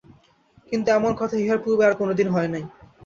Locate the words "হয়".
2.29-2.49